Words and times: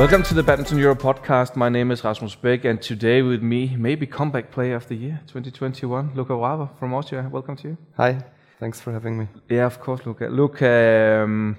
Welcome 0.00 0.22
to 0.22 0.34
the 0.34 0.42
Badminton 0.42 0.78
Europe 0.78 1.02
podcast. 1.02 1.56
My 1.56 1.68
name 1.68 1.90
is 1.90 2.02
Rasmus 2.02 2.34
Beck, 2.34 2.64
and 2.64 2.80
today 2.80 3.20
with 3.20 3.42
me, 3.42 3.76
maybe 3.76 4.06
comeback 4.06 4.50
player 4.50 4.76
of 4.76 4.88
the 4.88 4.94
year 4.94 5.20
2021, 5.26 6.12
Luca 6.14 6.34
Wraber 6.34 6.70
from 6.78 6.94
Austria. 6.94 7.28
Welcome 7.30 7.54
to 7.56 7.68
you. 7.68 7.76
Hi, 7.98 8.24
thanks 8.58 8.80
for 8.80 8.92
having 8.92 9.18
me. 9.18 9.28
Yeah, 9.50 9.66
of 9.66 9.78
course, 9.78 10.06
Luca. 10.06 10.28
Look, 10.28 10.62
um, 10.62 11.58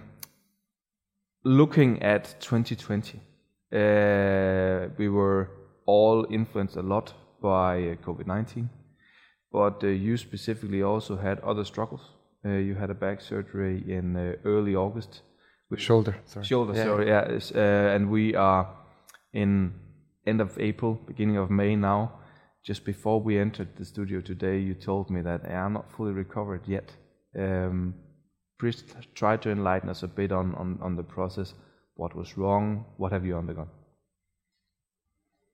looking 1.43 2.01
at 2.01 2.33
2020, 2.39 3.19
uh, 3.71 4.89
we 4.97 5.07
were 5.07 5.51
all 5.85 6.25
influenced 6.31 6.77
a 6.77 6.81
lot 6.81 7.13
by 7.43 7.89
uh, 7.89 7.95
COVID 8.03 8.25
19, 8.25 8.71
but 9.51 9.83
uh, 9.83 9.87
you 9.87 10.17
specifically 10.17 10.81
also 10.81 11.15
had 11.15 11.39
other 11.41 11.63
struggles. 11.63 12.01
Uh, 12.43 12.53
you 12.53 12.73
had 12.73 12.89
a 12.89 12.95
back 12.95 13.21
surgery 13.21 13.83
in 13.87 14.15
uh, 14.15 14.33
early 14.45 14.75
August. 14.75 15.21
Shoulder, 15.79 16.15
sorry. 16.25 16.45
Shoulder, 16.45 16.73
Yeah. 16.75 16.83
sorry, 16.83 17.07
yeah. 17.07 17.39
uh, 17.55 17.95
and 17.95 18.09
we 18.09 18.35
are 18.35 18.67
in 19.33 19.73
end 20.27 20.41
of 20.41 20.57
April, 20.59 20.99
beginning 21.07 21.37
of 21.37 21.49
May 21.49 21.75
now. 21.75 22.11
Just 22.63 22.85
before 22.85 23.19
we 23.21 23.39
entered 23.39 23.69
the 23.77 23.85
studio 23.85 24.21
today, 24.21 24.59
you 24.59 24.75
told 24.75 25.09
me 25.09 25.21
that 25.21 25.41
"Hey, 25.45 25.55
I'm 25.55 25.73
not 25.73 25.89
fully 25.91 26.11
recovered 26.13 26.67
yet. 26.67 26.91
Um, 27.37 27.95
please 28.59 28.83
try 29.15 29.37
to 29.37 29.49
enlighten 29.49 29.89
us 29.89 30.03
a 30.03 30.07
bit 30.07 30.31
on, 30.31 30.53
on, 30.55 30.77
on 30.81 30.95
the 30.95 31.03
process. 31.03 31.55
What 31.95 32.15
was 32.15 32.37
wrong? 32.37 32.85
What 32.97 33.11
have 33.11 33.25
you 33.25 33.37
undergone? 33.37 33.69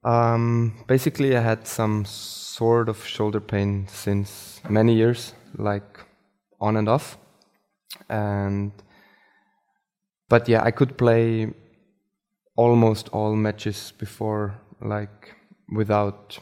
Um, 0.04 0.74
basically, 0.88 1.36
I 1.36 1.42
had 1.42 1.68
some 1.68 2.06
sort 2.06 2.90
of 2.90 3.06
shoulder 3.06 3.40
pain 3.40 3.88
since 3.88 4.62
many 4.70 4.94
years, 4.96 5.34
like 5.58 6.00
on 6.60 6.78
and 6.78 6.88
off. 6.90 7.18
And 8.10 8.72
but 10.30 10.48
yeah, 10.48 10.64
I 10.64 10.72
could 10.72 10.98
play 10.98 11.54
almost 12.56 13.10
all 13.10 13.36
matches 13.36 13.94
before, 13.98 14.60
like 14.82 15.36
without 15.74 16.38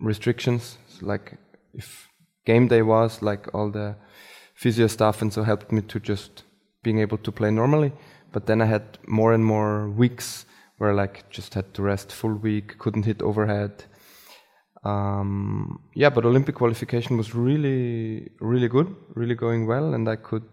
restrictions. 0.00 0.78
So, 0.88 1.06
like 1.06 1.36
if 1.74 2.08
game 2.44 2.68
day 2.68 2.82
was, 2.82 3.22
like 3.22 3.54
all 3.54 3.70
the 3.70 3.96
physio 4.54 4.86
stuff 4.88 5.22
and 5.22 5.32
so 5.32 5.42
helped 5.44 5.70
me 5.70 5.82
to 5.82 6.00
just 6.00 6.44
being 6.82 6.98
able 6.98 7.18
to 7.18 7.30
play 7.32 7.50
normally. 7.50 7.92
But 8.32 8.46
then 8.46 8.60
I 8.60 8.66
had 8.66 8.98
more 9.06 9.32
and 9.32 9.44
more 9.44 9.88
weeks 9.90 10.46
where 10.78 10.94
like 10.94 11.28
just 11.30 11.54
had 11.54 11.74
to 11.74 11.82
rest 11.82 12.12
full 12.12 12.34
week, 12.34 12.78
couldn't 12.78 13.04
hit 13.04 13.22
overhead. 13.22 13.84
Um, 14.84 15.80
yeah, 15.94 16.10
but 16.10 16.24
Olympic 16.24 16.54
qualification 16.54 17.16
was 17.16 17.34
really, 17.34 18.30
really 18.40 18.68
good, 18.68 18.94
really 19.14 19.34
going 19.34 19.66
well, 19.66 19.94
and 19.94 20.08
I 20.08 20.16
could 20.16 20.48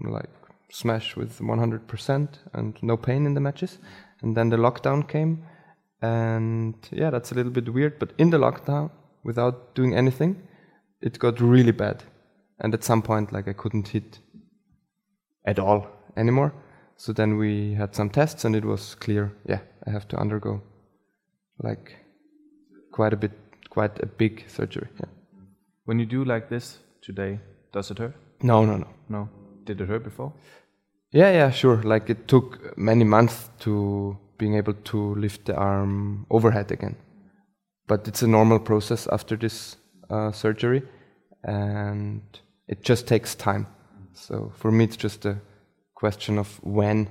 like 0.00 0.28
smash 0.74 1.16
with 1.16 1.38
100% 1.38 2.28
and 2.52 2.76
no 2.82 2.96
pain 2.96 3.26
in 3.26 3.34
the 3.34 3.40
matches. 3.40 3.78
And 4.22 4.36
then 4.36 4.48
the 4.50 4.56
lockdown 4.56 5.06
came, 5.06 5.44
and 6.02 6.74
yeah, 6.90 7.10
that's 7.10 7.30
a 7.30 7.34
little 7.34 7.52
bit 7.52 7.72
weird. 7.72 7.98
But 7.98 8.12
in 8.18 8.30
the 8.30 8.38
lockdown, 8.38 8.90
without 9.22 9.74
doing 9.74 9.94
anything, 9.94 10.42
it 11.00 11.18
got 11.18 11.40
really 11.40 11.72
bad, 11.72 12.02
and 12.58 12.74
at 12.74 12.84
some 12.84 13.02
point, 13.02 13.32
like 13.32 13.48
I 13.48 13.52
couldn't 13.52 13.88
hit 13.88 14.18
at 15.46 15.58
all 15.58 15.86
anymore. 16.16 16.54
So 16.96 17.12
then 17.12 17.36
we 17.36 17.74
had 17.74 17.94
some 17.94 18.10
tests, 18.10 18.44
and 18.44 18.56
it 18.56 18.64
was 18.64 18.94
clear. 18.94 19.32
Yeah, 19.46 19.60
I 19.86 19.90
have 19.90 20.08
to 20.08 20.16
undergo 20.16 20.62
like 21.62 21.96
quite 22.92 23.12
a 23.12 23.16
bit, 23.16 23.32
quite 23.68 24.02
a 24.02 24.06
big 24.06 24.44
surgery. 24.48 24.88
Yeah. 24.98 25.10
When 25.84 25.98
you 25.98 26.06
do 26.06 26.24
like 26.24 26.48
this 26.48 26.78
today, 27.02 27.40
does 27.72 27.90
it 27.90 27.98
hurt? 27.98 28.14
No, 28.42 28.64
no, 28.64 28.76
no. 28.78 28.88
No. 29.08 29.28
Did 29.64 29.80
it 29.80 29.88
hurt 29.88 30.04
before? 30.04 30.32
Yeah, 31.14 31.30
yeah, 31.30 31.50
sure. 31.50 31.80
Like 31.82 32.10
it 32.10 32.26
took 32.26 32.76
many 32.76 33.04
months 33.04 33.48
to 33.60 34.18
being 34.36 34.56
able 34.56 34.74
to 34.74 35.14
lift 35.14 35.44
the 35.44 35.54
arm 35.54 36.26
overhead 36.28 36.72
again. 36.72 36.96
But 37.86 38.08
it's 38.08 38.22
a 38.22 38.26
normal 38.26 38.58
process 38.58 39.06
after 39.06 39.36
this 39.36 39.76
uh, 40.10 40.32
surgery, 40.32 40.82
and 41.44 42.20
it 42.66 42.82
just 42.82 43.06
takes 43.06 43.36
time. 43.36 43.66
So 44.12 44.52
for 44.56 44.72
me, 44.72 44.84
it's 44.84 44.96
just 44.96 45.24
a 45.24 45.36
question 45.94 46.36
of 46.38 46.48
when 46.64 47.08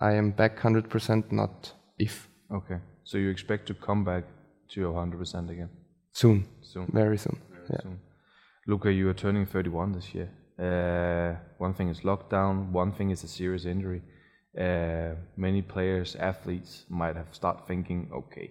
I 0.00 0.12
am 0.12 0.30
back 0.30 0.60
100%, 0.60 1.32
not 1.32 1.72
if. 1.98 2.28
Okay. 2.52 2.78
So 3.02 3.18
you 3.18 3.30
expect 3.30 3.66
to 3.66 3.74
come 3.74 4.04
back 4.04 4.24
to 4.70 4.80
your 4.80 4.92
100% 4.92 5.50
again 5.50 5.70
Soon, 6.12 6.44
soon? 6.60 6.86
very 6.92 7.18
soon. 7.18 7.36
Yeah. 7.70 7.80
soon. 7.82 7.98
Luca, 8.68 8.92
you 8.92 9.08
are 9.08 9.14
turning 9.14 9.46
31 9.46 9.92
this 9.92 10.14
year. 10.14 10.30
Uh, 10.58 11.36
one 11.58 11.74
thing 11.74 11.88
is 11.88 12.00
lockdown. 12.00 12.70
One 12.70 12.92
thing 12.92 13.10
is 13.10 13.22
a 13.24 13.28
serious 13.28 13.64
injury. 13.64 14.02
Uh, 14.58 15.14
many 15.36 15.62
players, 15.62 16.16
athletes 16.16 16.84
might 16.88 17.14
have 17.16 17.32
start 17.32 17.66
thinking, 17.68 18.10
okay, 18.12 18.50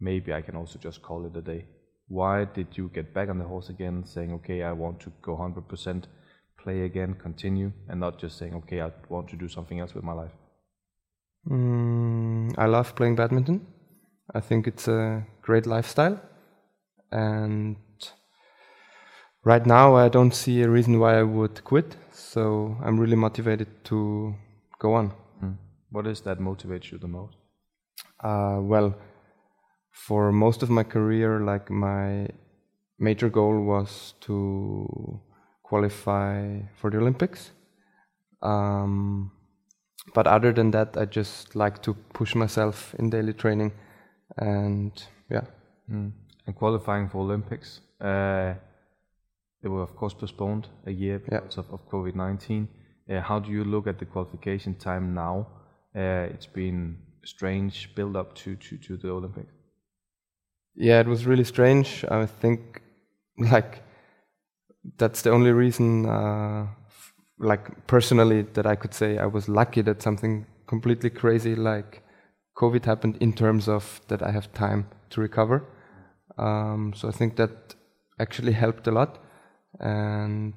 maybe 0.00 0.32
I 0.32 0.40
can 0.40 0.56
also 0.56 0.78
just 0.78 1.02
call 1.02 1.26
it 1.26 1.36
a 1.36 1.42
day. 1.42 1.66
Why 2.08 2.44
did 2.44 2.76
you 2.76 2.90
get 2.92 3.14
back 3.14 3.28
on 3.28 3.38
the 3.38 3.44
horse 3.44 3.68
again, 3.68 4.04
saying, 4.04 4.32
okay, 4.32 4.62
I 4.62 4.72
want 4.72 5.00
to 5.00 5.12
go 5.22 5.36
100%, 5.36 6.04
play 6.58 6.82
again, 6.82 7.14
continue, 7.14 7.72
and 7.88 8.00
not 8.00 8.18
just 8.18 8.36
saying, 8.36 8.54
okay, 8.54 8.80
I 8.80 8.90
want 9.08 9.28
to 9.28 9.36
do 9.36 9.48
something 9.48 9.78
else 9.78 9.94
with 9.94 10.04
my 10.04 10.12
life? 10.12 10.32
Mm, 11.48 12.54
I 12.58 12.66
love 12.66 12.94
playing 12.96 13.16
badminton. 13.16 13.66
I 14.34 14.40
think 14.40 14.66
it's 14.66 14.88
a 14.88 15.24
great 15.42 15.66
lifestyle. 15.66 16.20
And 17.12 17.76
right 19.44 19.64
now, 19.66 19.96
I 19.96 20.08
don't 20.08 20.34
see 20.34 20.62
a 20.62 20.68
reason 20.68 20.98
why 20.98 21.18
I 21.18 21.22
would 21.22 21.62
quit. 21.64 21.96
So 22.12 22.76
I'm 22.82 22.98
really 22.98 23.16
motivated 23.16 23.68
to 23.84 24.34
go 24.78 24.94
on. 24.94 25.12
Hmm. 25.40 25.52
What 25.90 26.06
is 26.06 26.20
that 26.22 26.38
motivates 26.38 26.90
you 26.90 26.98
the 26.98 27.08
most? 27.08 27.36
Uh, 28.22 28.58
well, 28.60 28.94
for 29.90 30.32
most 30.32 30.62
of 30.62 30.70
my 30.70 30.82
career, 30.82 31.40
like 31.40 31.70
my 31.70 32.28
major 32.98 33.28
goal 33.28 33.62
was 33.62 34.14
to 34.22 35.20
qualify 35.62 36.60
for 36.76 36.90
the 36.90 36.98
Olympics. 36.98 37.50
Um, 38.42 39.32
but 40.14 40.26
other 40.26 40.52
than 40.52 40.70
that, 40.72 40.96
I 40.96 41.04
just 41.04 41.56
like 41.56 41.82
to 41.82 41.94
push 42.12 42.34
myself 42.34 42.94
in 42.98 43.10
daily 43.10 43.32
training, 43.32 43.72
and 44.36 44.92
yeah, 45.30 45.46
Mm. 45.90 46.12
And 46.46 46.56
qualifying 46.56 47.08
for 47.08 47.18
Olympics, 47.18 47.80
uh, 48.00 48.54
they 49.64 49.70
were 49.70 49.82
of 49.82 49.96
course 49.96 50.14
postponed 50.14 50.68
a 50.86 50.90
year 50.92 51.20
Yeah. 51.32 51.40
because 51.40 51.58
of, 51.58 51.70
of 51.72 51.80
COVID 51.90 52.14
nineteen. 52.14 52.68
Uh, 53.10 53.20
how 53.20 53.38
do 53.40 53.50
you 53.50 53.64
look 53.64 53.86
at 53.86 53.98
the 53.98 54.04
qualification 54.06 54.74
time 54.76 55.14
now? 55.14 55.46
Uh, 55.96 56.28
it's 56.34 56.46
been 56.46 56.98
a 57.24 57.26
strange 57.26 57.94
build 57.96 58.14
up 58.16 58.34
to, 58.34 58.56
to, 58.56 58.76
to 58.78 58.96
the 58.96 59.10
Olympics. 59.10 59.52
yeah, 60.76 61.00
it 61.00 61.06
was 61.06 61.24
really 61.26 61.44
strange. 61.44 62.04
I 62.10 62.26
think, 62.26 62.82
like, 63.38 63.82
that's 64.98 65.22
the 65.22 65.30
only 65.30 65.52
reason, 65.52 66.06
uh, 66.06 66.66
like 67.38 67.86
personally, 67.86 68.42
that 68.54 68.66
I 68.66 68.76
could 68.76 68.94
say 68.94 69.18
I 69.18 69.26
was 69.26 69.48
lucky 69.48 69.82
that 69.82 70.02
something 70.02 70.46
completely 70.66 71.10
crazy 71.10 71.54
like 71.54 72.02
COVID 72.56 72.84
happened 72.84 73.16
in 73.20 73.32
terms 73.32 73.68
of 73.68 74.00
that 74.08 74.22
I 74.22 74.30
have 74.30 74.52
time 74.52 74.86
to 75.10 75.20
recover. 75.20 75.62
Um, 76.38 76.92
so 76.96 77.08
I 77.08 77.12
think 77.12 77.36
that 77.36 77.74
actually 78.18 78.52
helped 78.52 78.86
a 78.86 78.90
lot, 78.92 79.18
and 79.80 80.54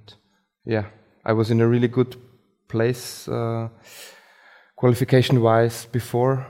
yeah, 0.66 0.86
I 1.26 1.34
was 1.34 1.52
in 1.52 1.62
a 1.62 1.68
really 1.68 1.88
good 1.88 2.16
place 2.68 3.28
uh, 3.28 3.70
qualification-wise 4.76 5.86
before 5.92 6.46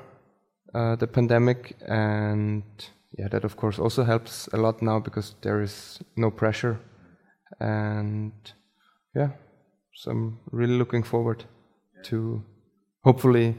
uh, 0.74 0.96
the 0.96 1.08
pandemic, 1.08 1.76
and 1.88 2.64
yeah, 3.18 3.28
that 3.30 3.44
of 3.44 3.56
course 3.56 3.80
also 3.80 4.04
helps 4.04 4.48
a 4.54 4.58
lot 4.58 4.82
now 4.82 5.00
because 5.00 5.36
there 5.42 5.62
is 5.62 6.00
no 6.16 6.32
pressure, 6.32 6.80
and 7.60 8.34
yeah, 9.16 9.30
so 9.96 10.12
I'm 10.12 10.40
really 10.52 10.78
looking 10.78 11.04
forward 11.04 11.44
to 12.06 12.44
hopefully 13.04 13.56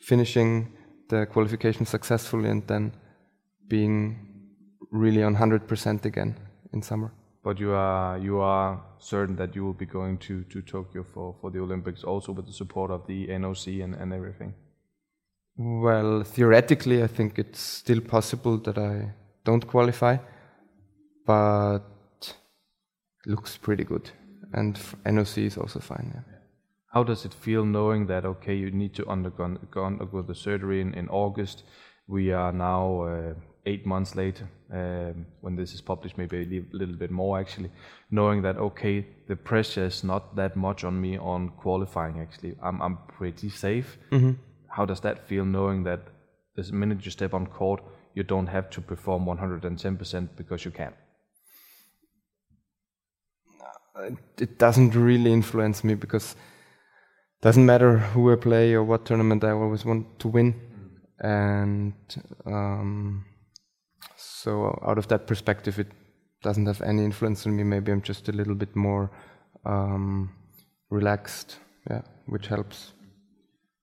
finishing 0.00 0.72
the 1.08 1.26
qualification 1.26 1.86
successfully 1.86 2.48
and 2.48 2.66
then 2.66 2.92
being 3.68 4.18
really 4.90 5.22
on 5.22 5.36
100% 5.36 6.04
again 6.04 6.36
in 6.72 6.82
summer. 6.82 7.12
But 7.42 7.60
you 7.60 7.72
are 7.72 8.18
you 8.18 8.40
are 8.40 8.82
certain 8.98 9.36
that 9.36 9.54
you 9.54 9.64
will 9.64 9.74
be 9.74 9.86
going 9.86 10.18
to, 10.18 10.44
to 10.44 10.60
Tokyo 10.62 11.04
for, 11.04 11.36
for 11.40 11.50
the 11.50 11.60
Olympics 11.60 12.04
also 12.04 12.32
with 12.32 12.46
the 12.46 12.52
support 12.52 12.90
of 12.90 13.06
the 13.06 13.28
NOC 13.28 13.82
and, 13.82 13.94
and 13.94 14.12
everything. 14.12 14.54
Well, 15.56 16.22
theoretically, 16.22 17.02
I 17.02 17.06
think 17.06 17.38
it's 17.38 17.60
still 17.60 18.00
possible 18.00 18.58
that 18.58 18.78
I 18.78 19.12
don't 19.44 19.66
qualify, 19.66 20.18
but 21.26 21.82
it 22.20 22.34
looks 23.26 23.56
pretty 23.56 23.84
good. 23.84 24.10
And 24.52 24.76
f- 24.76 24.94
NOC 25.04 25.46
is 25.46 25.58
also 25.58 25.80
fine. 25.80 26.12
Yeah. 26.14 26.38
How 26.92 27.02
does 27.02 27.24
it 27.24 27.34
feel 27.34 27.64
knowing 27.64 28.06
that 28.06 28.24
okay, 28.24 28.54
you 28.54 28.70
need 28.70 28.94
to 28.94 29.06
undergo, 29.08 29.56
undergo 29.76 30.22
the 30.22 30.34
surgery 30.34 30.80
in, 30.80 30.94
in 30.94 31.08
August? 31.08 31.64
We 32.06 32.32
are 32.32 32.52
now 32.52 33.02
uh, 33.02 33.34
eight 33.66 33.86
months 33.86 34.14
later. 34.14 34.48
Um, 34.70 35.26
when 35.40 35.56
this 35.56 35.72
is 35.72 35.80
published, 35.80 36.18
maybe 36.18 36.58
a 36.58 36.76
little 36.76 36.96
bit 36.96 37.10
more 37.10 37.40
actually. 37.40 37.70
Knowing 38.10 38.42
that 38.42 38.56
okay, 38.58 39.06
the 39.26 39.36
pressure 39.36 39.86
is 39.86 40.04
not 40.04 40.36
that 40.36 40.56
much 40.56 40.84
on 40.84 41.00
me 41.00 41.16
on 41.16 41.50
qualifying. 41.50 42.20
Actually, 42.20 42.56
I'm 42.62 42.82
I'm 42.82 42.98
pretty 43.08 43.48
safe. 43.50 43.98
How 44.68 44.84
does 44.84 45.00
that 45.00 45.26
feel 45.26 45.44
knowing 45.44 45.84
that 45.84 46.00
the 46.58 46.72
minute 46.72 47.04
you 47.04 47.10
step 47.10 47.34
on 47.34 47.46
court, 47.46 47.82
you 48.14 48.22
don't 48.24 48.48
have 48.48 48.68
to 48.70 48.80
perform 48.80 49.26
110% 49.26 50.28
because 50.36 50.64
you 50.64 50.70
can. 50.70 50.92
It 54.38 54.58
doesn't 54.58 54.94
really 54.94 55.32
influence 55.32 55.82
me 55.84 55.94
because 55.94 56.32
it 56.32 57.42
doesn't 57.42 57.64
matter 57.64 57.98
who 57.98 58.32
I 58.32 58.36
play 58.36 58.72
or 58.74 58.82
what 58.82 59.04
tournament 59.04 59.44
I 59.44 59.50
always 59.50 59.84
want 59.84 60.18
to 60.20 60.28
win, 60.28 60.54
and 61.20 61.94
um, 62.46 63.24
so 64.18 64.76
out 64.84 64.98
of 64.98 65.06
that 65.08 65.26
perspective, 65.28 65.78
it 65.78 65.86
doesn't 66.42 66.66
have 66.66 66.82
any 66.82 67.04
influence 67.04 67.46
on 67.46 67.54
me. 67.54 67.62
Maybe 67.62 67.92
I'm 67.92 68.02
just 68.02 68.28
a 68.28 68.32
little 68.32 68.54
bit 68.54 68.74
more 68.74 69.10
um, 69.64 70.30
relaxed, 70.90 71.58
yeah, 71.88 72.02
which 72.26 72.48
helps. 72.48 72.92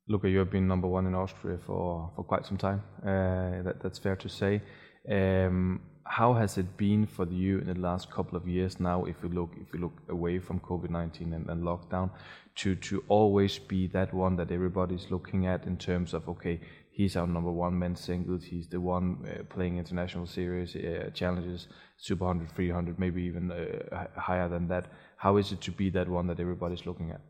Luca, 0.09 0.29
you 0.29 0.39
have 0.39 0.51
been 0.51 0.67
number 0.67 0.87
one 0.87 1.07
in 1.07 1.15
Austria 1.15 1.57
for, 1.57 2.11
for 2.15 2.23
quite 2.23 2.45
some 2.45 2.57
time. 2.57 2.83
Uh, 3.01 3.63
that, 3.63 3.81
that's 3.81 3.97
fair 3.97 4.17
to 4.17 4.29
say. 4.29 4.61
Um, 5.09 5.81
how 6.05 6.33
has 6.33 6.57
it 6.57 6.77
been 6.77 7.07
for 7.07 7.25
you 7.27 7.59
in 7.59 7.67
the 7.67 7.79
last 7.79 8.11
couple 8.11 8.37
of 8.37 8.47
years 8.47 8.79
now, 8.79 9.05
if 9.05 9.15
you 9.23 9.29
look 9.29 9.51
if 9.59 9.73
you 9.73 9.79
look 9.79 9.97
away 10.09 10.37
from 10.39 10.59
COVID 10.59 10.89
nineteen 10.89 11.33
and, 11.33 11.49
and, 11.49 11.63
lockdown, 11.63 12.11
to 12.57 12.75
to 12.75 13.03
always 13.07 13.57
be 13.57 13.87
that 13.87 14.13
one 14.13 14.35
that 14.35 14.51
everybody's 14.51 15.09
looking 15.09 15.47
at 15.47 15.65
in 15.65 15.77
terms 15.77 16.13
of 16.13 16.27
okay, 16.29 16.59
he's 16.95 17.15
our 17.15 17.27
number 17.27 17.51
one 17.51 17.77
men's 17.77 17.99
singles, 17.99 18.43
he's 18.43 18.67
the 18.67 18.79
one 18.79 19.17
uh, 19.27 19.43
playing 19.53 19.77
international 19.77 20.25
series 20.25 20.75
uh, 20.75 21.09
challenges, 21.13 21.67
super 21.97 22.25
100, 22.25 22.55
300, 22.55 22.99
maybe 22.99 23.23
even 23.23 23.51
uh, 23.51 24.07
higher 24.15 24.49
than 24.49 24.67
that. 24.69 24.87
How 25.17 25.37
is 25.37 25.51
it 25.51 25.61
to 25.61 25.71
be 25.71 25.89
that 25.91 26.07
one 26.07 26.27
that 26.27 26.39
everybody's 26.39 26.85
looking 26.85 27.11
at? 27.11 27.21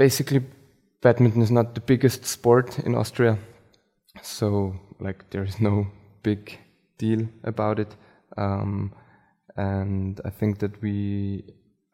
basically 0.00 0.42
badminton 1.02 1.42
is 1.42 1.50
not 1.50 1.74
the 1.74 1.80
biggest 1.92 2.24
sport 2.24 2.78
in 2.78 2.94
Austria, 2.94 3.38
so 4.22 4.74
like 4.98 5.28
there 5.30 5.44
is 5.44 5.60
no 5.60 5.86
big 6.22 6.58
deal 6.96 7.28
about 7.44 7.78
it. 7.78 7.96
Um, 8.38 8.94
and 9.56 10.18
I 10.24 10.30
think 10.30 10.58
that 10.60 10.80
we 10.80 11.44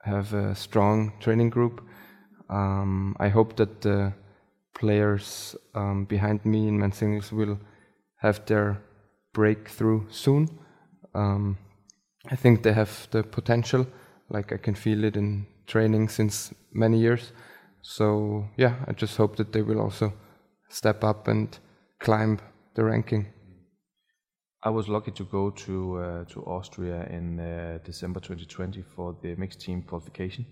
have 0.02 0.32
a 0.34 0.54
strong 0.54 1.14
training 1.18 1.50
group. 1.50 1.80
Um, 2.48 3.16
I 3.18 3.28
hope 3.28 3.56
that 3.56 3.80
the 3.80 4.12
players 4.78 5.56
um, 5.74 6.04
behind 6.04 6.44
me 6.44 6.68
in 6.68 6.78
men's 6.78 6.96
singles 6.96 7.32
will 7.32 7.58
have 8.16 8.44
their 8.46 8.82
breakthrough 9.32 10.04
soon. 10.10 10.48
Um, 11.14 11.58
I 12.30 12.36
think 12.36 12.62
they 12.62 12.72
have 12.72 13.08
the 13.10 13.22
potential, 13.22 13.86
like 14.28 14.52
I 14.52 14.56
can 14.56 14.74
feel 14.74 15.04
it 15.04 15.16
in 15.16 15.46
training 15.66 16.08
since 16.08 16.54
many 16.72 16.98
years. 16.98 17.32
So 17.82 18.48
yeah, 18.56 18.74
I 18.86 18.92
just 18.92 19.16
hope 19.16 19.36
that 19.36 19.52
they 19.52 19.62
will 19.62 19.80
also 19.80 20.12
step 20.68 21.04
up 21.04 21.28
and 21.28 21.58
climb 22.00 22.38
the 22.74 22.84
ranking. 22.84 23.26
I 24.62 24.70
was 24.70 24.88
lucky 24.88 25.12
to 25.12 25.24
go 25.24 25.50
to 25.50 25.98
uh, 25.98 26.24
to 26.24 26.42
Austria 26.44 27.06
in 27.08 27.38
uh, 27.38 27.78
December 27.84 28.20
2020 28.20 28.82
for 28.82 29.16
the 29.22 29.36
mixed 29.36 29.60
team 29.60 29.82
qualification. 29.82 30.44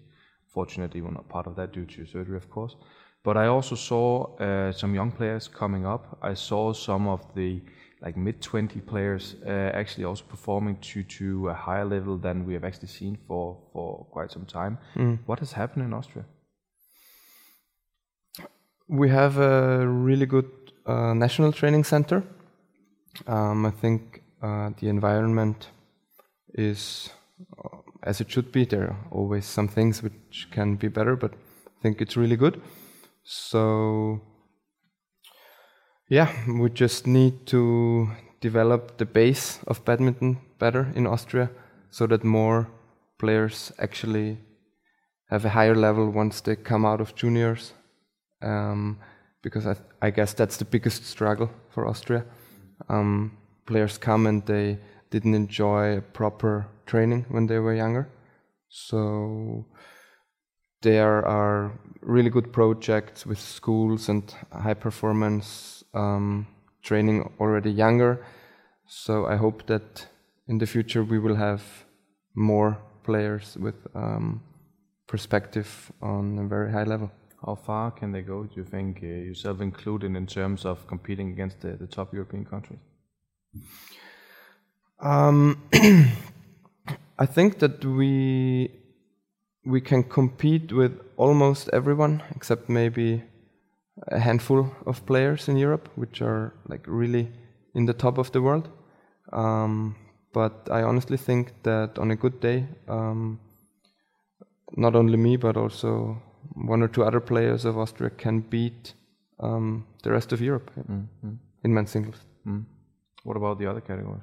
Fortunately, 0.52 1.00
we 1.00 1.06
were 1.06 1.14
not 1.14 1.28
part 1.28 1.48
of 1.48 1.56
that 1.56 1.72
due 1.72 1.86
to 1.86 2.06
surgery, 2.06 2.36
of 2.36 2.48
course. 2.48 2.76
But 3.24 3.38
I 3.38 3.46
also 3.46 3.74
saw 3.74 4.36
uh, 4.36 4.70
some 4.72 4.94
young 4.94 5.10
players 5.10 5.48
coming 5.48 5.86
up. 5.86 6.18
I 6.22 6.34
saw 6.34 6.74
some 6.74 7.08
of 7.08 7.20
the 7.34 7.62
like 8.02 8.18
mid 8.18 8.42
20 8.42 8.80
players 8.80 9.36
uh, 9.46 9.70
actually 9.72 10.04
also 10.04 10.24
performing 10.28 10.76
to 10.80 11.02
to 11.02 11.48
a 11.48 11.54
higher 11.54 11.86
level 11.86 12.18
than 12.18 12.44
we 12.44 12.52
have 12.52 12.64
actually 12.64 12.88
seen 12.88 13.16
for 13.26 13.56
for 13.72 14.06
quite 14.10 14.30
some 14.30 14.44
time. 14.44 14.78
Mm. 14.94 15.18
What 15.26 15.38
has 15.38 15.52
happened 15.52 15.86
in 15.86 15.94
Austria? 15.94 16.24
We 18.88 19.08
have 19.08 19.38
a 19.38 19.86
really 19.86 20.26
good 20.26 20.50
uh, 20.86 21.14
national 21.14 21.52
training 21.52 21.84
center. 21.84 22.22
Um, 23.26 23.64
I 23.64 23.70
think 23.70 24.22
uh, 24.42 24.70
the 24.78 24.88
environment 24.88 25.70
is 26.52 27.08
uh, 27.56 27.78
as 28.02 28.20
it 28.20 28.30
should 28.30 28.52
be. 28.52 28.66
There 28.66 28.82
are 28.82 28.96
always 29.10 29.46
some 29.46 29.68
things 29.68 30.02
which 30.02 30.48
can 30.50 30.76
be 30.76 30.88
better, 30.88 31.16
but 31.16 31.32
I 31.32 31.80
think 31.82 32.02
it's 32.02 32.18
really 32.18 32.36
good. 32.36 32.60
So, 33.24 34.20
yeah, 36.08 36.30
we 36.46 36.68
just 36.70 37.06
need 37.06 37.46
to 37.46 38.10
develop 38.40 38.98
the 38.98 39.06
base 39.06 39.58
of 39.66 39.84
badminton 39.86 40.38
better 40.58 40.92
in 40.94 41.06
Austria 41.06 41.50
so 41.90 42.06
that 42.06 42.22
more 42.22 42.68
players 43.18 43.72
actually 43.78 44.38
have 45.30 45.46
a 45.46 45.48
higher 45.48 45.74
level 45.74 46.10
once 46.10 46.42
they 46.42 46.54
come 46.54 46.84
out 46.84 47.00
of 47.00 47.14
juniors 47.14 47.72
um, 48.42 48.98
because 49.42 49.66
I, 49.66 49.76
I, 50.02 50.10
guess 50.10 50.34
that's 50.34 50.58
the 50.58 50.66
biggest 50.66 51.06
struggle 51.06 51.50
for 51.70 51.86
Austria. 51.86 52.26
Um, 52.90 53.38
players 53.64 53.96
come 53.96 54.26
and 54.26 54.44
they 54.44 54.78
didn't 55.10 55.34
enjoy 55.34 56.02
proper 56.12 56.66
training 56.84 57.24
when 57.30 57.46
they 57.46 57.58
were 57.58 57.74
younger, 57.74 58.10
so 58.68 59.64
there 60.84 61.26
are 61.26 61.72
really 62.02 62.30
good 62.30 62.52
projects 62.52 63.26
with 63.26 63.38
schools 63.38 64.08
and 64.08 64.22
high 64.52 64.74
performance 64.74 65.82
um, 65.94 66.46
training 66.82 67.32
already 67.40 67.70
younger. 67.70 68.24
So 68.86 69.26
I 69.26 69.36
hope 69.36 69.66
that 69.66 70.06
in 70.46 70.58
the 70.58 70.66
future 70.66 71.02
we 71.02 71.18
will 71.18 71.36
have 71.36 71.62
more 72.34 72.78
players 73.02 73.56
with 73.56 73.74
um, 73.94 74.42
perspective 75.06 75.90
on 76.02 76.38
a 76.38 76.46
very 76.46 76.70
high 76.70 76.84
level. 76.84 77.10
How 77.44 77.54
far 77.54 77.90
can 77.90 78.12
they 78.12 78.22
go, 78.22 78.44
do 78.44 78.54
you 78.56 78.64
think, 78.64 79.00
uh, 79.02 79.06
yourself 79.06 79.60
included, 79.60 80.16
in 80.16 80.26
terms 80.26 80.64
of 80.64 80.86
competing 80.86 81.32
against 81.32 81.60
the, 81.60 81.72
the 81.72 81.86
top 81.86 82.12
European 82.12 82.44
countries? 82.44 82.80
Um, 85.00 85.62
I 87.18 87.26
think 87.26 87.58
that 87.58 87.84
we 87.84 88.70
we 89.64 89.80
can 89.80 90.02
compete 90.02 90.72
with 90.72 91.00
almost 91.16 91.70
everyone 91.72 92.22
except 92.34 92.68
maybe 92.68 93.22
a 94.08 94.18
handful 94.18 94.70
of 94.86 95.04
players 95.06 95.48
in 95.48 95.56
Europe, 95.56 95.88
which 95.96 96.20
are 96.20 96.54
like 96.68 96.84
really 96.86 97.30
in 97.74 97.86
the 97.86 97.94
top 97.94 98.18
of 98.18 98.30
the 98.32 98.42
world. 98.42 98.68
Um, 99.32 99.96
but 100.32 100.68
I 100.70 100.82
honestly 100.82 101.16
think 101.16 101.52
that 101.62 101.98
on 101.98 102.10
a 102.10 102.16
good 102.16 102.40
day, 102.40 102.66
um, 102.88 103.40
not 104.76 104.94
only 104.96 105.16
me 105.16 105.36
but 105.36 105.56
also 105.56 106.20
one 106.54 106.82
or 106.82 106.88
two 106.88 107.04
other 107.04 107.20
players 107.20 107.64
of 107.64 107.78
Austria 107.78 108.10
can 108.10 108.40
beat 108.40 108.94
um, 109.40 109.86
the 110.02 110.10
rest 110.10 110.32
of 110.32 110.40
Europe 110.40 110.70
yeah, 110.76 110.82
mm-hmm. 110.82 111.34
in 111.64 111.74
men's 111.74 111.90
singles. 111.90 112.20
Mm. 112.46 112.64
What 113.22 113.36
about 113.36 113.58
the 113.58 113.66
other 113.66 113.80
categories? 113.80 114.22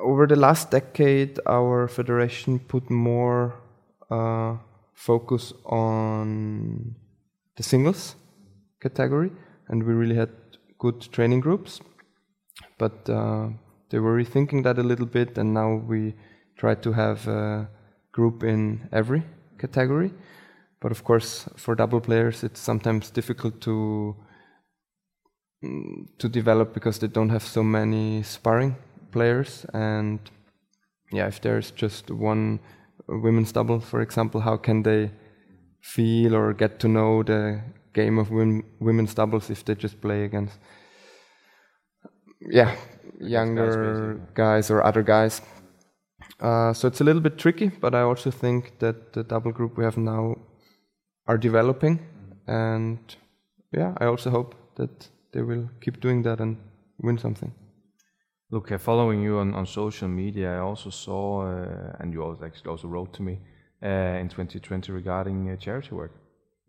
Over 0.00 0.26
the 0.26 0.36
last 0.36 0.70
decade, 0.70 1.40
our 1.46 1.88
federation 1.88 2.58
put 2.58 2.88
more 2.88 3.54
uh, 4.10 4.56
focus 4.94 5.52
on 5.64 6.94
the 7.56 7.62
singles 7.62 8.14
category, 8.80 9.32
and 9.68 9.82
we 9.82 9.92
really 9.92 10.14
had 10.14 10.30
good 10.78 11.00
training 11.12 11.40
groups. 11.40 11.80
But 12.78 13.08
uh, 13.10 13.48
they 13.90 13.98
were 13.98 14.16
rethinking 14.16 14.62
that 14.64 14.78
a 14.78 14.82
little 14.82 15.06
bit, 15.06 15.36
and 15.36 15.52
now 15.52 15.74
we 15.74 16.14
try 16.56 16.74
to 16.76 16.92
have 16.92 17.26
a 17.26 17.68
group 18.12 18.44
in 18.44 18.88
every 18.92 19.24
category. 19.58 20.12
But 20.80 20.92
of 20.92 21.02
course, 21.02 21.48
for 21.56 21.74
double 21.74 22.00
players, 22.00 22.44
it's 22.44 22.60
sometimes 22.60 23.10
difficult 23.10 23.60
to 23.62 24.16
to 26.18 26.28
develop 26.28 26.72
because 26.72 27.00
they 27.00 27.08
don't 27.08 27.30
have 27.30 27.42
so 27.42 27.64
many 27.64 28.22
sparring 28.22 28.76
players. 29.10 29.66
And 29.72 30.18
yeah, 31.12 31.26
if 31.26 31.40
there's 31.40 31.70
just 31.70 32.10
one 32.10 32.60
women's 33.08 33.52
double, 33.52 33.80
for 33.80 34.00
example, 34.00 34.40
how 34.40 34.56
can 34.56 34.82
they 34.82 35.10
feel 35.80 36.34
or 36.34 36.52
get 36.52 36.78
to 36.80 36.88
know 36.88 37.22
the 37.22 37.60
game 37.94 38.18
of 38.18 38.30
women's 38.30 39.14
doubles 39.14 39.50
if 39.50 39.64
they 39.64 39.74
just 39.74 40.00
play 40.00 40.24
against 40.24 40.58
yeah 42.40 42.76
younger 43.20 44.14
guys, 44.34 44.34
guys 44.34 44.70
or 44.70 44.82
other 44.84 45.02
guys? 45.02 45.40
Uh, 46.40 46.72
so 46.72 46.86
it's 46.86 47.00
a 47.00 47.04
little 47.04 47.22
bit 47.22 47.38
tricky, 47.38 47.68
but 47.68 47.94
I 47.94 48.02
also 48.02 48.30
think 48.30 48.78
that 48.78 49.12
the 49.12 49.24
double 49.24 49.50
group 49.50 49.76
we 49.76 49.84
have 49.84 49.96
now 49.96 50.36
are 51.26 51.38
developing, 51.38 52.00
and 52.46 52.98
yeah, 53.72 53.94
I 53.98 54.06
also 54.06 54.30
hope 54.30 54.54
that 54.76 55.08
they 55.32 55.42
will 55.42 55.68
keep 55.80 56.00
doing 56.00 56.22
that 56.22 56.40
and 56.40 56.56
win 57.00 57.18
something. 57.18 57.52
Look, 58.50 58.72
uh, 58.72 58.78
following 58.78 59.22
you 59.22 59.38
on, 59.38 59.54
on 59.54 59.66
social 59.66 60.08
media, 60.08 60.56
I 60.56 60.60
also 60.60 60.88
saw, 60.88 61.42
uh, 61.42 61.96
and 62.00 62.14
you 62.14 62.22
also 62.22 62.44
actually 62.44 62.70
also 62.70 62.88
wrote 62.88 63.12
to 63.14 63.22
me 63.22 63.38
uh, 63.82 64.20
in 64.20 64.28
2020 64.28 64.90
regarding 64.90 65.50
uh, 65.50 65.56
charity 65.56 65.94
work. 65.94 66.12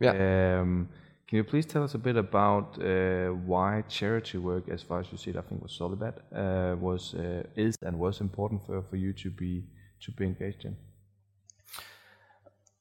Yeah. 0.02 0.60
Um, 0.60 0.90
can 1.30 1.38
you 1.38 1.44
please 1.44 1.66
tell 1.66 1.84
us 1.84 1.94
a 1.94 1.98
bit 1.98 2.18
about 2.18 2.78
uh, 2.82 3.28
why 3.46 3.84
charity 3.88 4.40
work, 4.40 4.68
as 4.68 4.82
far 4.82 5.00
as 5.00 5.12
you 5.12 5.18
see 5.18 5.30
it, 5.30 5.38
I 5.38 5.42
think 5.42 5.62
was 5.62 5.78
Solibad, 5.80 6.16
uh, 6.36 6.76
was 6.76 7.14
uh, 7.14 7.44
is 7.56 7.76
and 7.82 7.98
was 7.98 8.20
important 8.20 8.66
for, 8.66 8.82
for 8.82 8.96
you 8.98 9.14
to 9.14 9.30
be 9.30 9.64
to 10.02 10.12
be 10.12 10.26
engaged 10.26 10.66
in? 10.66 10.76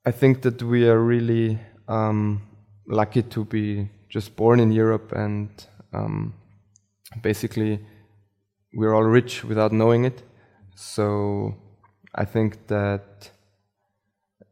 I 0.07 0.13
think 0.13 0.43
that 0.43 0.63
we 0.63 0.89
are 0.89 0.99
really 0.99 1.59
um, 1.87 2.41
lucky 2.87 3.23
to 3.23 3.45
be 3.45 3.91
just 4.09 4.35
born 4.35 4.61
in 4.61 4.73
Europe 4.73 5.13
and 5.13 5.51
um, 5.93 6.33
basically 7.23 7.81
we're 8.73 8.95
all 8.95 9.05
rich 9.05 9.45
without 9.45 9.73
knowing 9.73 10.05
it. 10.05 10.23
So 10.75 11.55
I 12.15 12.25
think 12.25 12.67
that 12.69 13.31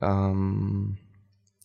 um, 0.01 0.99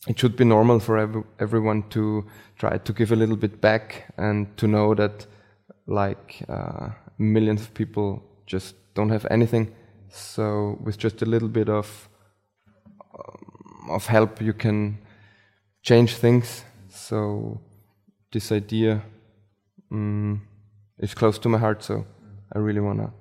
it 0.08 0.20
should 0.20 0.36
be 0.36 0.43
normal 0.43 0.79
for 0.79 0.98
every, 0.98 1.24
everyone 1.39 1.84
to 1.89 2.25
try 2.58 2.77
to 2.77 2.93
give 2.93 3.12
a 3.12 3.15
little 3.15 3.36
bit 3.36 3.62
back 3.62 4.13
and 4.17 4.55
to 4.58 4.67
know 4.67 4.96
that 4.96 5.25
like 5.88 6.43
uh, 6.50 6.89
millions 7.17 7.62
of 7.62 7.74
people 7.74 8.24
just 8.46 8.75
don't 8.93 9.10
have 9.10 9.25
anything. 9.29 9.74
So 10.10 10.77
with 10.84 10.98
just 10.98 11.22
a 11.22 11.25
little 11.25 11.48
bit 11.48 11.70
of 11.70 12.10
um, 13.13 13.89
of 13.89 14.05
help, 14.05 14.41
you 14.41 14.53
can 14.53 14.98
change 15.81 16.15
things. 16.15 16.63
So 16.89 17.62
this 18.31 18.51
idea 18.51 19.01
um, 19.91 20.41
is 21.00 21.13
close 21.13 21.39
to 21.39 21.50
my 21.50 21.58
heart. 21.58 21.84
So 21.84 22.05
I 22.53 22.60
really 22.60 22.81
wanna 22.81 23.13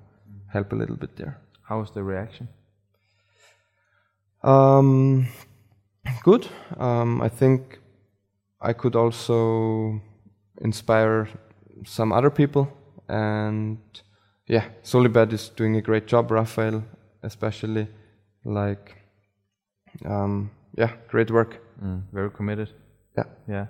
help 0.51 0.73
a 0.73 0.75
little 0.75 0.95
bit 0.95 1.15
there. 1.15 1.39
How 1.63 1.79
was 1.79 1.91
the 1.91 2.03
reaction? 2.03 2.47
Um, 4.43 5.27
good. 6.23 6.47
Um, 6.77 7.21
I 7.21 7.29
think 7.29 7.79
I 8.59 8.73
could 8.73 8.95
also 8.95 10.01
inspire 10.61 11.29
some 11.85 12.11
other 12.11 12.29
people, 12.29 12.67
and 13.07 13.77
yeah, 14.47 14.65
Solibad 14.83 15.31
is 15.33 15.49
doing 15.49 15.77
a 15.77 15.81
great 15.81 16.07
job. 16.07 16.31
Raphael, 16.31 16.83
especially, 17.23 17.87
like, 18.43 18.95
um, 20.05 20.51
yeah, 20.77 20.91
great 21.07 21.31
work. 21.31 21.61
Mm, 21.81 22.03
very 22.11 22.31
committed. 22.31 22.69
Yeah. 23.17 23.25
Yeah. 23.47 23.67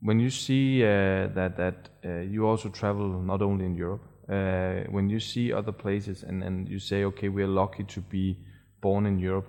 When 0.00 0.18
you 0.18 0.30
see 0.30 0.82
uh, 0.82 1.28
that 1.34 1.56
that 1.56 1.88
uh, 2.04 2.20
you 2.20 2.46
also 2.46 2.68
travel 2.68 3.20
not 3.22 3.42
only 3.42 3.66
in 3.66 3.74
Europe, 3.76 4.02
uh, 4.28 4.90
when 4.90 5.10
you 5.10 5.20
see 5.20 5.52
other 5.52 5.72
places 5.72 6.22
and, 6.22 6.42
and 6.42 6.68
you 6.68 6.78
say, 6.78 7.04
okay, 7.04 7.28
we're 7.28 7.48
lucky 7.48 7.84
to 7.84 8.00
be 8.00 8.38
born 8.80 9.06
in 9.06 9.18
Europe, 9.18 9.48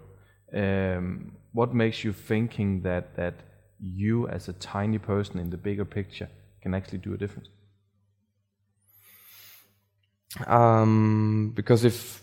um, 0.53 1.33
what 1.51 1.73
makes 1.73 2.03
you 2.03 2.13
thinking 2.13 2.81
that 2.81 3.15
that 3.15 3.35
you 3.79 4.27
as 4.29 4.47
a 4.47 4.53
tiny 4.53 4.97
person 4.97 5.39
in 5.39 5.49
the 5.49 5.57
bigger 5.57 5.85
picture 5.85 6.29
can 6.61 6.73
actually 6.73 6.99
do 6.99 7.13
a 7.13 7.17
difference? 7.17 7.49
Um, 10.47 11.51
because 11.55 11.85
if 11.85 12.21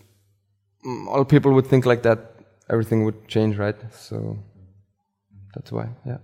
mm, 0.85 1.07
all 1.07 1.25
people 1.25 1.52
would 1.52 1.66
think 1.66 1.87
like 1.87 2.02
that, 2.02 2.35
everything 2.69 3.04
would 3.04 3.28
change, 3.28 3.57
right? 3.57 3.76
So 3.92 4.38
that's 5.54 5.71
why, 5.71 5.88
yeah. 6.04 6.19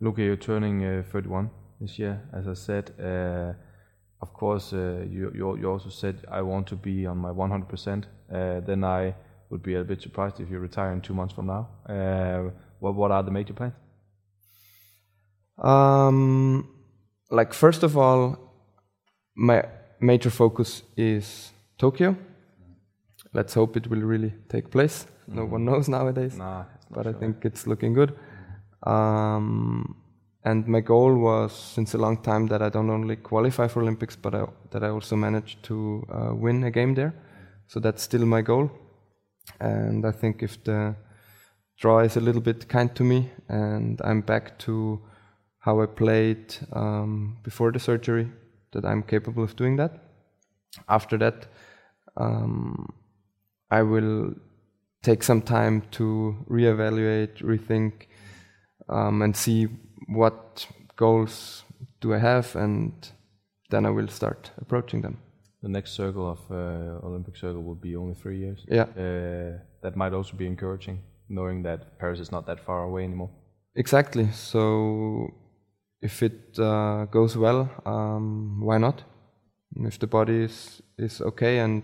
Luca, 0.00 0.22
you're 0.22 0.36
turning 0.36 0.84
uh, 0.84 1.02
31 1.10 1.50
this 1.80 1.98
year. 1.98 2.20
As 2.32 2.48
I 2.48 2.54
said, 2.54 2.92
uh, 2.98 3.52
of 4.24 4.32
course, 4.32 4.72
uh, 4.72 5.04
you, 5.16 5.24
you, 5.38 5.56
you 5.60 5.66
also 5.70 5.90
said 5.90 6.16
I 6.38 6.40
want 6.40 6.66
to 6.68 6.76
be 6.76 7.06
on 7.12 7.18
my 7.18 7.30
100%. 7.30 8.04
Uh, 8.32 8.60
then 8.68 8.82
I 8.82 9.14
would 9.50 9.62
be 9.62 9.74
a 9.74 9.84
bit 9.84 10.00
surprised 10.00 10.40
if 10.40 10.50
you 10.50 10.58
retire 10.58 10.92
in 10.92 11.00
two 11.00 11.14
months 11.14 11.34
from 11.34 11.46
now. 11.46 11.68
Uh, 11.94 12.50
what 12.80 12.94
what 12.94 13.10
are 13.10 13.22
the 13.22 13.30
major 13.30 13.54
plans? 13.58 13.74
Um, 15.58 16.68
like 17.30 17.52
first 17.54 17.82
of 17.82 17.96
all, 17.96 18.24
my 19.36 19.58
major 20.00 20.30
focus 20.30 20.82
is 20.96 21.52
Tokyo. 21.76 22.16
Let's 23.32 23.54
hope 23.54 23.76
it 23.76 23.86
will 23.90 24.04
really 24.12 24.32
take 24.48 24.70
place. 24.70 25.06
No 25.26 25.44
one 25.44 25.64
knows 25.64 25.88
nowadays, 25.88 26.36
Nah, 26.36 26.64
but 26.90 27.06
I 27.06 27.12
think 27.12 27.44
it's 27.44 27.66
looking 27.66 27.92
good. 27.94 28.10
Um, 28.94 29.96
and 30.44 30.68
my 30.68 30.80
goal 30.80 31.16
was 31.16 31.52
since 31.52 31.94
a 31.94 31.98
long 31.98 32.18
time 32.18 32.46
that 32.48 32.60
I 32.60 32.68
don't 32.68 32.90
only 32.90 33.16
qualify 33.16 33.66
for 33.66 33.80
Olympics, 33.80 34.14
but 34.14 34.34
I, 34.34 34.44
that 34.70 34.84
I 34.84 34.88
also 34.88 35.16
manage 35.16 35.56
to 35.62 36.06
uh, 36.12 36.34
win 36.34 36.62
a 36.64 36.70
game 36.70 36.94
there. 36.94 37.14
So 37.66 37.80
that's 37.80 38.02
still 38.02 38.26
my 38.26 38.42
goal. 38.42 38.70
And 39.60 40.04
I 40.04 40.12
think 40.12 40.42
if 40.42 40.62
the 40.64 40.96
draw 41.78 42.00
is 42.00 42.16
a 42.16 42.20
little 42.20 42.42
bit 42.42 42.68
kind 42.68 42.94
to 42.94 43.04
me 43.04 43.30
and 43.48 44.00
I'm 44.04 44.20
back 44.20 44.58
to 44.60 45.00
how 45.60 45.80
I 45.80 45.86
played 45.86 46.54
um, 46.72 47.38
before 47.42 47.72
the 47.72 47.80
surgery, 47.80 48.30
that 48.72 48.84
I'm 48.84 49.02
capable 49.02 49.44
of 49.44 49.56
doing 49.56 49.76
that. 49.76 49.98
After 50.88 51.16
that, 51.18 51.46
um, 52.18 52.92
I 53.70 53.82
will 53.82 54.34
take 55.02 55.22
some 55.22 55.40
time 55.40 55.82
to 55.92 56.36
reevaluate, 56.50 57.42
rethink, 57.42 58.08
um, 58.88 59.22
and 59.22 59.36
see 59.36 59.68
what 60.08 60.66
goals 60.96 61.64
do 62.00 62.14
I 62.14 62.18
have, 62.18 62.56
and 62.56 62.92
then 63.70 63.86
I 63.86 63.90
will 63.90 64.08
start 64.08 64.50
approaching 64.60 65.02
them. 65.02 65.18
The 65.62 65.68
next 65.70 65.92
circle 65.92 66.30
of 66.30 66.38
uh, 66.50 67.06
Olympic 67.06 67.36
circle 67.36 67.62
will 67.62 67.74
be 67.80 67.96
only 67.96 68.14
three 68.14 68.38
years. 68.38 68.64
Yeah, 68.68 68.86
Uh, 68.96 69.58
that 69.82 69.96
might 69.96 70.12
also 70.12 70.36
be 70.36 70.46
encouraging, 70.46 70.98
knowing 71.28 71.62
that 71.64 71.98
Paris 71.98 72.20
is 72.20 72.30
not 72.30 72.46
that 72.46 72.60
far 72.60 72.82
away 72.84 73.04
anymore. 73.04 73.30
exactly. 73.76 74.28
So 74.32 75.28
if 76.02 76.22
it 76.22 76.58
uh, 76.58 77.06
goes 77.10 77.36
well, 77.36 77.68
um, 77.86 78.60
why 78.60 78.78
not? 78.78 79.02
If 79.76 79.98
the 79.98 80.06
body 80.06 80.44
is 80.44 80.82
is 80.98 81.20
okay, 81.20 81.58
and 81.58 81.82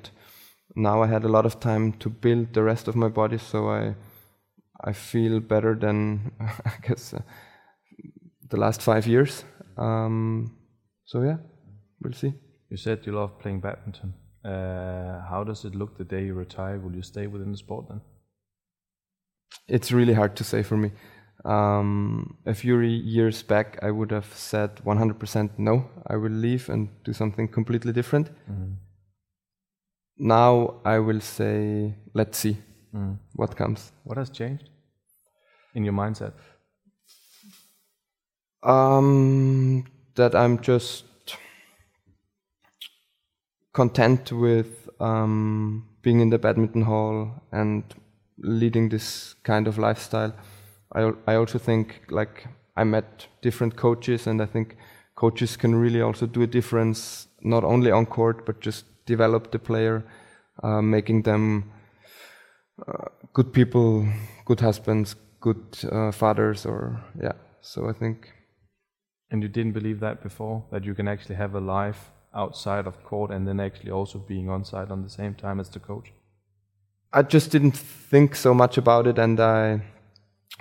now 0.76 1.02
I 1.02 1.06
had 1.08 1.24
a 1.24 1.28
lot 1.28 1.46
of 1.46 1.58
time 1.58 1.92
to 1.98 2.10
build 2.10 2.52
the 2.52 2.62
rest 2.62 2.88
of 2.88 2.94
my 2.94 3.08
body, 3.08 3.38
so 3.38 3.68
I 3.70 3.94
I 4.82 4.92
feel 4.92 5.40
better 5.40 5.74
than 5.74 6.32
I 6.40 6.72
guess 6.86 7.14
uh, 7.14 7.22
the 8.48 8.56
last 8.56 8.82
five 8.82 9.06
years. 9.06 9.44
Um, 9.76 10.56
so 11.04 11.22
yeah, 11.22 11.36
we'll 12.02 12.14
see. 12.14 12.34
You 12.70 12.76
said 12.76 13.06
you 13.06 13.12
love 13.12 13.38
playing 13.38 13.60
badminton. 13.60 14.14
Uh, 14.44 15.20
how 15.28 15.44
does 15.44 15.64
it 15.64 15.74
look 15.74 15.98
the 15.98 16.04
day 16.04 16.24
you 16.24 16.34
retire? 16.34 16.78
Will 16.78 16.94
you 16.94 17.02
stay 17.02 17.26
within 17.26 17.52
the 17.52 17.58
sport 17.58 17.86
then? 17.88 18.00
It's 19.68 19.92
really 19.92 20.14
hard 20.14 20.36
to 20.36 20.44
say 20.44 20.62
for 20.62 20.76
me. 20.76 20.92
Um, 21.44 22.36
a 22.46 22.54
few 22.54 22.78
years 22.80 23.42
back, 23.42 23.78
I 23.82 23.90
would 23.90 24.10
have 24.10 24.32
said 24.34 24.76
100% 24.76 25.50
no, 25.58 25.88
I 26.06 26.16
will 26.16 26.32
leave 26.32 26.68
and 26.68 26.88
do 27.04 27.12
something 27.12 27.48
completely 27.48 27.92
different. 27.92 28.30
Now 30.18 30.80
I 30.84 30.98
will 30.98 31.20
say, 31.20 31.94
let's 32.14 32.38
see 32.38 32.58
Mm. 32.94 33.18
what 33.34 33.56
comes. 33.56 33.92
What 34.04 34.18
has 34.18 34.30
changed 34.30 34.68
in 35.74 35.84
your 35.84 35.94
mindset? 35.94 36.32
Um, 38.62 39.84
that 40.16 40.34
I'm 40.34 40.60
just 40.60 41.04
content 43.72 44.32
with 44.32 44.88
um, 45.00 45.88
being 46.02 46.20
in 46.20 46.30
the 46.30 46.38
badminton 46.38 46.82
hall 46.82 47.30
and 47.52 47.84
leading 48.38 48.88
this 48.88 49.34
kind 49.44 49.68
of 49.68 49.78
lifestyle. 49.78 50.34
I 50.92 51.12
I 51.26 51.36
also 51.36 51.58
think 51.58 52.02
like 52.10 52.48
I 52.76 52.84
met 52.84 53.28
different 53.42 53.76
coaches, 53.76 54.26
and 54.26 54.42
I 54.42 54.46
think 54.46 54.76
coaches 55.14 55.56
can 55.56 55.74
really 55.74 56.00
also 56.00 56.26
do 56.26 56.42
a 56.42 56.46
difference 56.46 57.28
not 57.42 57.64
only 57.64 57.90
on 57.90 58.06
court 58.06 58.44
but 58.44 58.60
just 58.60 58.84
develop 59.06 59.50
the 59.52 59.58
player, 59.58 60.02
uh, 60.62 60.82
making 60.82 61.22
them 61.22 61.70
uh, 62.86 63.08
good 63.32 63.52
people, 63.52 64.06
good 64.44 64.60
husbands, 64.60 65.16
good 65.40 65.62
uh, 65.90 66.12
fathers, 66.12 66.66
or 66.66 67.00
yeah. 67.22 67.32
So 67.62 67.88
I 67.88 67.92
think 67.92 68.32
And 69.30 69.42
you 69.42 69.48
didn't 69.48 69.72
believe 69.72 70.00
that 70.00 70.22
before, 70.22 70.64
that 70.70 70.84
you 70.84 70.94
can 70.94 71.08
actually 71.08 71.36
have 71.36 71.54
a 71.54 71.60
life 71.60 72.10
outside 72.34 72.86
of 72.86 73.02
court 73.04 73.30
and 73.30 73.46
then 73.46 73.60
actually 73.60 73.90
also 73.90 74.18
being 74.18 74.48
on 74.48 74.64
site 74.64 74.90
on 74.90 75.02
the 75.02 75.08
same 75.08 75.34
time 75.34 75.60
as 75.60 75.68
the 75.68 75.78
coach? 75.78 76.12
I 77.12 77.22
just 77.22 77.50
didn't 77.50 77.76
think 77.76 78.36
so 78.36 78.54
much 78.54 78.78
about 78.78 79.06
it, 79.06 79.18
and 79.18 79.40
I, 79.40 79.82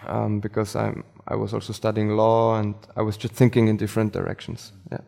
um, 0.08 0.40
because 0.40 0.76
I'm, 0.76 1.04
I 1.28 1.36
was 1.36 1.54
also 1.54 1.74
studying 1.74 2.10
law, 2.10 2.60
and 2.60 2.76
I 2.96 3.02
was 3.04 3.18
just 3.18 3.36
thinking 3.36 3.68
in 3.68 3.78
different 3.78 4.14
directions. 4.14 4.74
Yeah, 4.92 5.02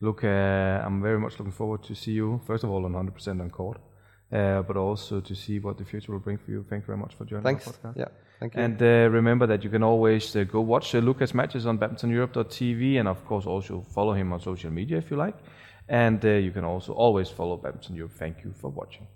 Look, 0.00 0.24
uh, 0.24 0.82
I'm 0.84 1.00
very 1.02 1.18
much 1.18 1.38
looking 1.38 1.52
forward 1.52 1.82
to 1.84 1.94
see 1.94 2.12
you, 2.12 2.40
first 2.46 2.64
of 2.64 2.70
all, 2.70 2.84
on 2.84 2.92
100% 2.92 3.40
on 3.40 3.50
court, 3.50 3.80
uh, 4.32 4.62
but 4.62 4.76
also 4.76 5.20
to 5.20 5.34
see 5.34 5.58
what 5.58 5.76
the 5.78 5.84
future 5.84 6.12
will 6.12 6.20
bring 6.20 6.38
for 6.38 6.50
you. 6.50 6.64
Thank 6.68 6.82
you 6.82 6.86
very 6.86 6.98
much 6.98 7.14
for 7.14 7.24
joining 7.24 7.44
thanks. 7.44 7.68
podcast. 7.68 7.96
Yeah, 7.96 8.08
thank 8.40 8.54
you. 8.54 8.62
And 8.62 8.80
uh, 8.80 9.10
remember 9.10 9.46
that 9.46 9.62
you 9.62 9.70
can 9.70 9.82
always 9.82 10.34
uh, 10.34 10.44
go 10.44 10.60
watch 10.60 10.94
uh, 10.94 10.98
Lucas 10.98 11.34
matches 11.34 11.66
on 11.66 11.78
badmintoneurope.tv 11.78 12.98
and 12.98 13.08
of 13.08 13.24
course 13.26 13.46
also 13.46 13.84
follow 13.94 14.14
him 14.14 14.32
on 14.32 14.40
social 14.40 14.70
media 14.70 14.98
if 14.98 15.10
you 15.10 15.16
like. 15.16 15.36
And 15.88 16.24
uh, 16.24 16.28
you 16.28 16.52
can 16.52 16.64
also 16.64 16.92
always 16.92 17.28
follow 17.28 17.56
Badminton 17.56 17.96
Europe. 17.96 18.12
Thank 18.18 18.44
you 18.44 18.54
for 18.60 18.70
watching. 18.70 19.06